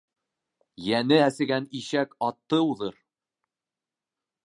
Йәне 0.85 1.19
әсегән 1.27 1.69
ишәк 1.81 2.17
атты 2.31 2.63
уҙыр. 2.73 3.01